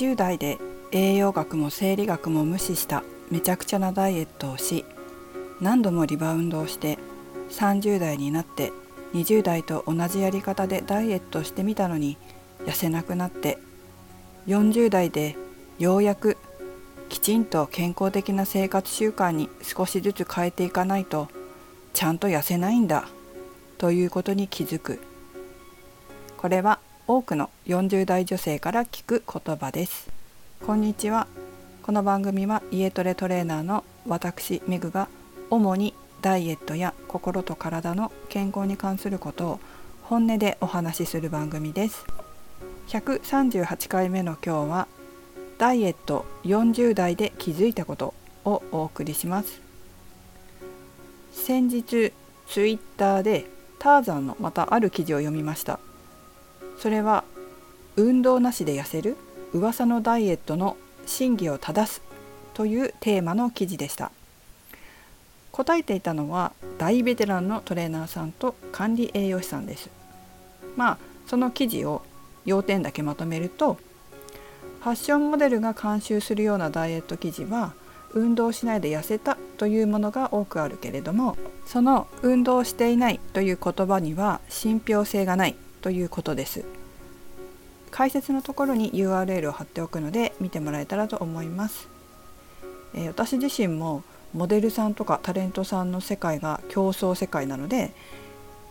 [0.00, 0.56] 20代で
[0.92, 4.86] 栄養学も生理学も無視しためちゃくちゃなダイエットをし
[5.60, 6.98] 何度もリバウンドをして
[7.50, 8.72] 30代になって
[9.12, 12.16] 20代と同じやり方でダイエットしてみたのに
[12.64, 13.58] 痩せなくなって
[14.46, 15.36] 40代で
[15.78, 16.38] ようやく
[17.10, 21.28] きちんと健康的な生活習慣に少しずつ変えていかないと
[21.92, 23.06] ちゃんと痩せないんだ
[23.76, 24.98] ということに気づく。
[26.38, 26.79] これは
[27.12, 30.08] 多くの40代女性から聞く言葉です。
[30.64, 31.26] こんにちは。
[31.82, 35.08] この番組は家トレトレーナーの私メグが
[35.50, 39.60] 主にダイエットや心と体の健康に関することを
[40.04, 42.06] 本音でお話しする番組です。
[42.86, 44.86] 138回目の今日は
[45.58, 49.60] ダイエット40代で気づいたことをお送りします。
[51.32, 52.12] 先日
[52.46, 53.46] ツイッターで
[53.80, 55.80] ターザンのまたある記事を読みました。
[56.80, 57.24] それは
[57.96, 59.16] 運動なしで痩せる
[59.52, 62.02] 噂のダイエットの真偽を正す
[62.54, 64.10] というテーマの記事でした。
[65.52, 69.90] 答えていたのは大ベテランのトレーナーさんと管理栄養士さんです。
[70.76, 72.02] まあその記事を
[72.46, 73.74] 要点だけまとめると
[74.80, 77.74] ファッションモデルが監修するようなダイエット記事は
[78.14, 85.56] 運動しないで痩せたというものが多くあるけれどもその運動していないという言葉には信憑性がない。
[85.80, 86.64] ということです。
[87.90, 91.88] 解説のところに URL を貼っておくので見てもらえたらと思います、
[92.94, 97.92] えー、私自身もモデルさんとかタレントさんの世界が競争世界なので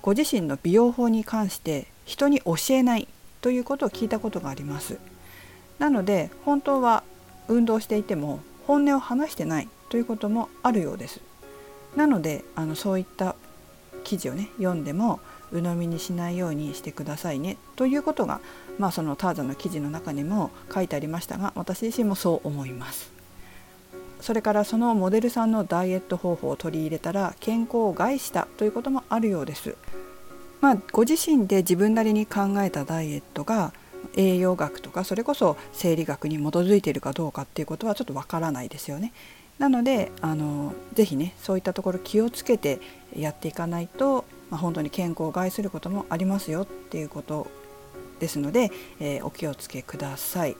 [0.02, 3.08] ご自身の美容法に関して人に教えない
[3.42, 4.98] ということを聞いたことがあります。
[5.78, 7.04] なので本当は
[7.48, 11.22] 運動していても本音を話してないということもあるようです。
[11.96, 13.36] なのであのそういった
[14.04, 15.20] 記事をね読んでも
[15.52, 17.58] 鵜呑みにしないようにしてくださいね。
[17.76, 18.42] ということが、
[18.78, 23.12] まあ、そのターザンの記事の中にも書いてありましたが私自身もそう思います。
[24.22, 29.76] それからそのモデルさんのダイエット方法を取り入れたら健康を害したということもあるようです。
[30.62, 33.72] まあ、ご自身で自分なりに考えたダイエットが
[34.16, 39.14] 栄養学とかそれこそ生理学に基づいているかどうかっていうことはちょっとわからないですよね。
[39.58, 42.80] なのであのぜひねそういったところ気をつけて
[43.16, 47.48] やっていかないと、まあ、本当に健康を害することもありますよっていうこと
[48.20, 50.58] ですので、えー、お気をつけください。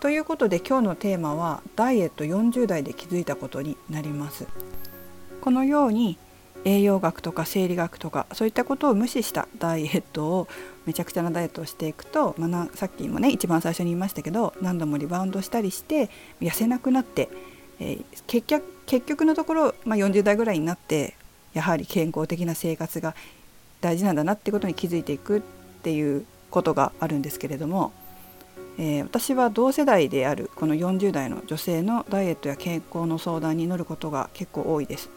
[0.00, 4.46] ということで今日のテーマはダイエット40代で気づいたことになります。
[5.40, 6.18] このように
[6.64, 10.48] 栄養学とか生理学とかそういったことを無視したダイエットを
[10.86, 16.10] めちゃくちゃなダイエットをしていくと、まあ、さっきもね一番最初に言いましたけど何度もリバウンドしたりして
[16.40, 17.28] 痩せなくなって、
[17.78, 21.14] えー、結局結局のところ、まあ、40代ぐらいになって
[21.54, 23.14] やはり健康的な生活が
[23.80, 25.40] 大事なんだなってことに気づいていくっ
[25.82, 27.92] ていうことがあるんですけれども、
[28.78, 35.10] えー、私は同世代であるこの40代の女性のダイエットや健康の相談に乗ることが結構多いです。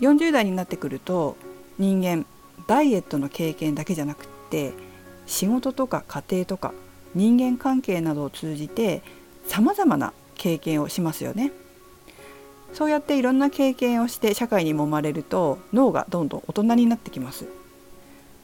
[0.00, 1.36] 40代になってくると
[1.78, 2.26] 人間
[2.66, 4.72] ダイエットの経験だけじゃなくって
[5.26, 6.72] 仕事とか家庭とか
[7.14, 9.02] 人間関係などを通じて
[9.46, 11.52] さまざまな経験をしますよね。
[12.72, 17.46] そうやっていろんな経験をして社会に揉まれると脳がどんどん大人になってきます。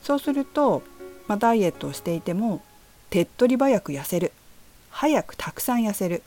[0.03, 0.83] そうすると、
[1.27, 2.63] まあ、ダイエットをしていても
[3.11, 4.33] 手っ取り早く痩せる
[4.91, 6.23] 早くたくさん痩せる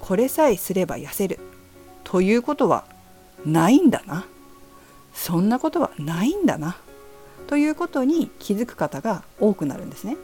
[0.00, 1.38] これさえすれば痩せる
[2.04, 2.84] ということは
[3.44, 4.26] ないんだな
[5.12, 6.76] そんなことはないんだな
[7.46, 10.16] ということに気づく方が多くなるんですね。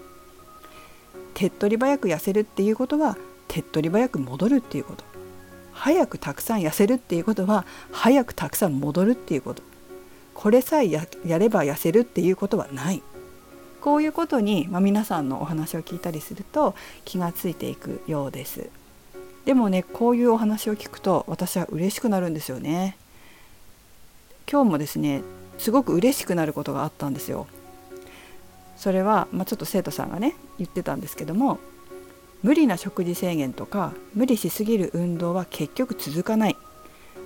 [1.34, 3.16] 手っ取り早く痩せるっていうことは
[3.48, 5.04] 手っ取り早く戻るっていうこと
[5.76, 9.62] 早くたくさん痩せるっていうことは早くたくさん戻るっていうこと。
[10.34, 11.06] これさえや
[11.38, 13.02] れば痩せるっていうことはない。
[13.80, 18.68] こういうことに、まあ、皆さんのお話を聞いたりすると気がついていくようです。
[19.44, 22.96] でもねこういうお話を聞くと私は嬉しくなるんですよね。
[24.50, 25.22] 今日もですね
[25.58, 27.46] すごく嬉しくなることがあったんですよ。
[28.76, 31.58] それは、まあ、ちょっと生徒さんがね言ってたんですけども
[32.46, 36.56] 無理な食事制限とか無理しすぎる運動は結局続かない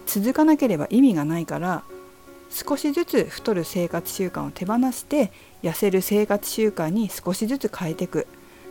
[0.06, 1.82] 続かなければ意味がないから
[2.48, 5.30] 少しずつ太る生活習慣を手放して
[5.62, 8.26] 痩せる生活習慣に少しずつ変えていく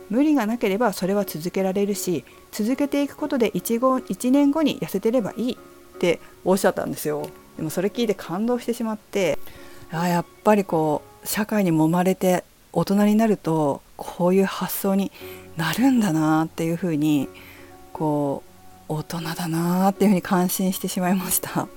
[0.08, 7.28] 無理がなければそれは続けられるし続けていくことで 1, 1年後に痩せてればいいっておっしゃったんですよ。
[7.58, 9.38] でもそれ聞いて感動してしまって
[9.92, 12.42] あやっぱりこう社会に揉まれて
[12.72, 15.12] 大人になるとこういう発想に
[15.56, 17.28] なるんだなっていうふうに
[17.92, 18.42] こ
[18.88, 21.68] う大人だなっていうふうに感心してしまいました。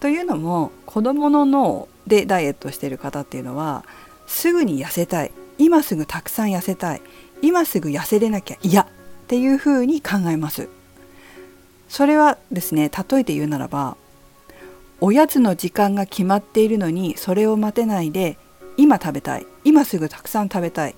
[0.00, 3.84] というのも子どもの脳でダイエットしている方っていうのは
[4.26, 5.32] すぐに痩せたい。
[5.58, 7.02] 今すぐたくさん痩せたい。
[7.42, 8.82] 今すぐ痩せれなきゃ嫌。
[8.82, 8.86] っ
[9.26, 10.68] ていうふうに考えます。
[11.88, 13.96] それはですね例えて言うならば
[15.00, 18.38] おやつの時間が決まっているのにそれを待てないで
[18.76, 19.46] 今食べたい。
[19.64, 20.94] 今すぐたくさん食べたい。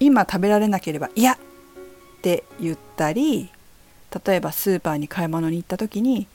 [0.00, 1.36] 今食べられなければ嫌っ
[2.22, 3.50] て言ったり
[4.26, 6.26] 例えばスーパーに買い物に行った時に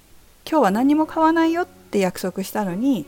[0.50, 3.06] 今日は何も買わないよって約束したのに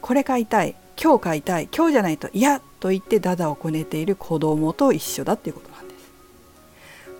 [0.00, 6.12] これ買いたい今日買いたい今日じゃないと嫌と言ってダダをこねている子供と一緒だっていうことなんです。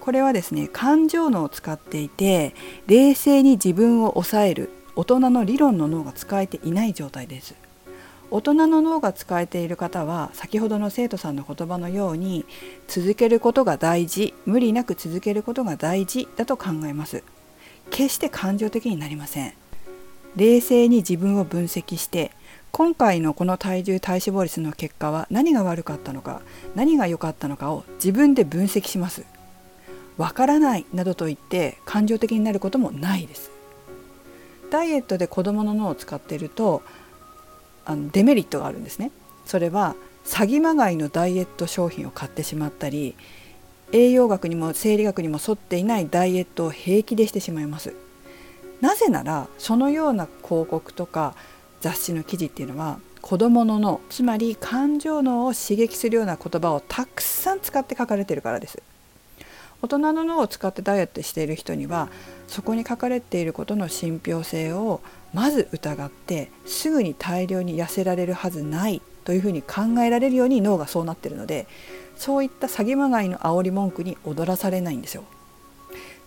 [0.00, 2.54] これはですね感情脳を使っていて
[2.86, 7.54] 冷静に自分を抑える大人の理論の脳が使えていない状態です。
[8.34, 12.44] 大人の脳が使えている方は先ほどの生徒さんの言葉のように
[12.88, 17.22] 続けることが大事無理なく続けることが大事だと考えます。
[17.90, 19.52] 決して感情的になりません。
[20.34, 22.32] 冷静に自分を分析して
[22.72, 26.42] 今回のこの体重体脂肪率の結果は何が悪かったのか
[26.74, 29.24] 何が良かったのかを自分で分析します。
[30.16, 33.52] わからないなどと言って感情的になることもないです。
[34.72, 36.82] ダイエットで子どもの脳を使っていると
[37.84, 39.10] あのデメリットがあるんですね。
[39.46, 39.94] それは
[40.24, 43.14] 詐欺まがいのダイエット商品を買ってしまったり
[43.92, 47.94] 栄養学にも生理学にも沿っていないダイエットを平気でしてしまいます。
[48.80, 51.34] なぜならそのような広告とか
[51.80, 58.82] 雑誌の記事っていうのは子どもの脳つまり感情脳を刺激するような言葉をたくさん使って書かれてるからです。
[59.82, 62.08] 大人の脳を使ってダイエットしている人には
[62.48, 65.02] そこに書かれていることの信憑性を
[65.34, 71.66] まず疑ってすぐに大量に痩せられるはずないというふうに考えられるように脳がそうなってるので
[72.16, 75.24] そういった詐欺まがいの煽り文句に踊らされないんですよ。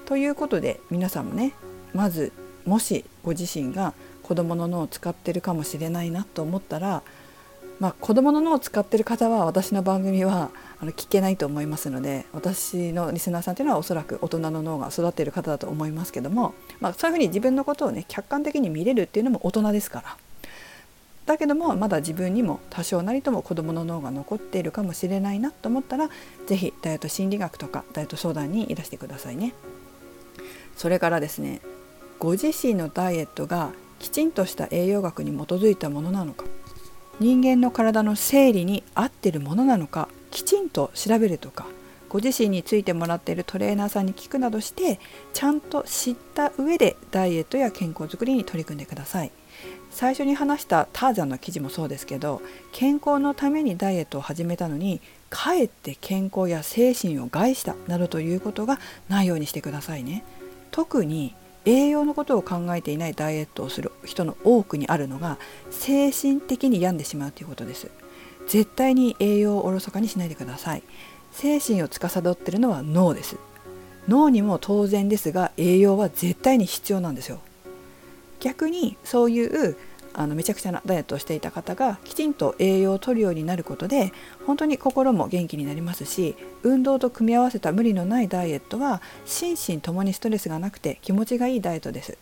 [0.06, 1.54] ということで皆さんもね
[1.94, 2.32] まず
[2.66, 3.94] もしご自身が
[4.24, 7.02] 子どもの脳を使ってるかもしれないなと思ったら
[7.80, 10.50] まあ、子どもの脳を使ってる方は私の番組は
[10.82, 20.18] あの聞けないと思いますので私のリスナーさんというのはおそらく大人の脳が育っている方だと思いますけども、まあ、そういうふうに自分のことをね客観的に見れるっていうのも大人ですから。
[21.28, 26.10] だけどもまだ自分にも多少なりとも子どもの脳が残っているかもしれないなと思ったら
[26.48, 29.54] 是非ダイエット心理学とかダイエット相談にいらしてくださいね。
[30.78, 31.62] それからですね
[32.18, 36.46] ご自身のダイエットがきちんとした栄養学に基づいたものなのか
[37.20, 41.66] 人間の体の生理に合ってるものなのかきちんと調べるとか
[42.10, 45.00] ご自身についてもらっているトレーナーさんに聞くなどして
[45.34, 49.32] ちゃんと知った上でダイエットや健康づくりに取り組んでください。
[49.90, 52.42] 最初に話したターザンの記事もそうですけど
[52.72, 58.80] 健康のためにダイエットを始めたのにかえって健康や精神を害したなどということが
[59.10, 60.24] ないようにしてくださいね。
[60.70, 61.34] 特に
[61.68, 65.38] 栄養のことを考えていないダイエットをする人の多くにあるのが
[65.70, 67.92] 精神的に病んでしまうということです。
[68.48, 70.84] 絶対に栄養をおろそかにしないでください。
[71.34, 73.36] 精神を司っているのは脳です。
[74.08, 77.42] 脳にも当然ですが栄養は絶対に必要なんですよ。
[78.40, 79.76] 逆にそういう
[80.18, 84.12] あのめちゃくちゃなダイエットをしていた方がきちんと栄養をとるようになることで
[84.48, 92.18] 本当に心も元気になりますし運動と組み合わせた無理のないダイエットは心身ともにストレスがなくて気持ちがいいダイエットです。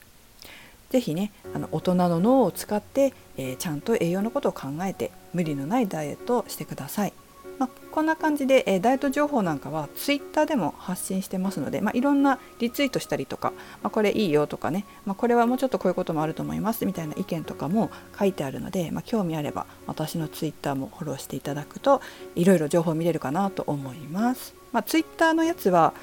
[0.89, 7.13] 是非ねあの大人の脳を使って、えー、ちゃんと栄養のことを考えて無理のないダイエットをしてください。
[7.57, 22.01] まあ、こんな感じで、えー、ダイエット情報なんかは Twitter でも発信してますので、まあ、いろんなリツイートしたりとか、まあ、これいいよとかね、まあ、これはもうちょっとこういうこともあると思いますみたいな意見とかも書いてあるので、ま興味あれば私の Twitter もフォローしていただくと
[22.35, 24.53] いろいろ情報見れるかなと思います。
[24.71, 25.93] まあ、Twitter のやつは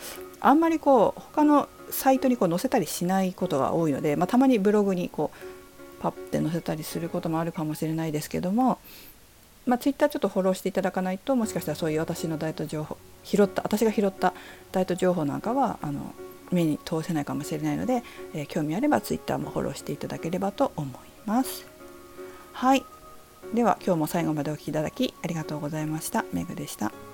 [0.40, 8.78] あんまりこう他のサイトにこう載せたりしないことが多いので、またまにブログにこうパッて載せたりすることもあるかもしれないですけども
[9.66, 14.34] まあ、ツイッターちょっとフォローしていただかないともしかしたらそういう私のダイエット情報拾った私が拾った
[14.72, 16.14] ダイエット情報なんかはあの
[16.50, 18.02] 目に通せないかもしれないので、
[18.34, 21.66] えー、興味あればツイッターもフォローしていただければと思います。
[22.52, 22.84] はい
[23.54, 26.24] では今日も最後までお聴きいただきありがとうございました。
[26.32, 27.11] めぐでした。